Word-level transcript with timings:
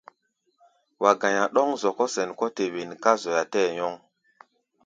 Wa 1.01 1.11
ga̧i̧á̧ 1.21 1.47
ɗɔ̌ŋ-zɔkɔ́ 1.53 2.07
sɛn 2.13 2.29
kɔ́ 2.39 2.49
te 2.55 2.63
wen 2.73 2.91
ká 3.03 3.11
zoya 3.21 3.43
tɛɛ́ 3.51 3.73
nyɔŋ. 3.75 3.93